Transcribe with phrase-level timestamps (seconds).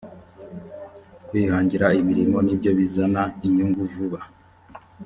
[1.27, 4.19] kwihangira imirimo nibyo bizana inyungu vuba